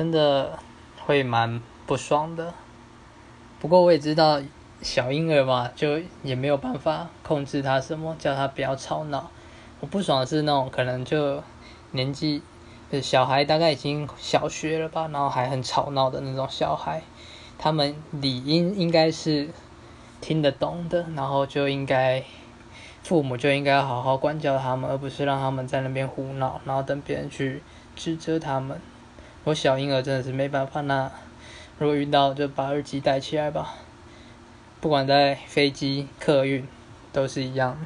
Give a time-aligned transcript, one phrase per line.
[0.00, 0.58] 真的
[1.04, 2.54] 会蛮不爽的。
[3.60, 4.40] 不过我也知道
[4.80, 9.30] 小婴儿嘛，就也没有办法控制他什么，叫他不要吵闹。
[9.78, 11.42] 我不爽的是那种可能就
[11.90, 12.40] 年纪，
[13.02, 17.02] 小孩大概已经小学了吧，然后还很吵闹的那种小孩，
[17.58, 19.50] 他们理应应该是
[20.22, 22.24] 听得懂的，然后就应该
[23.02, 27.62] 父母就应该好好管教他们，而不是让他们在那边胡闹，然后等别人去
[27.94, 28.80] 指责他们。
[29.44, 31.10] 我小婴儿真的是没办法，那
[31.78, 33.74] 如果遇到就把耳机戴起来吧，
[34.80, 36.68] 不管在飞机、客运
[37.10, 37.78] 都是一样。